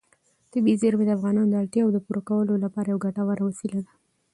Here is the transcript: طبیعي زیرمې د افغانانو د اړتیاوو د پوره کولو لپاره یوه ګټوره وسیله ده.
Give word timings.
طبیعي 0.51 0.79
زیرمې 0.81 1.05
د 1.05 1.11
افغانانو 1.17 1.49
د 1.51 1.55
اړتیاوو 1.61 1.93
د 1.95 1.97
پوره 2.05 2.21
کولو 2.29 2.53
لپاره 2.63 2.87
یوه 2.91 3.03
ګټوره 3.05 3.43
وسیله 3.49 3.79
ده. 3.85 3.91